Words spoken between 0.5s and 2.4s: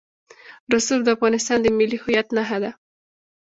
رسوب د افغانستان د ملي هویت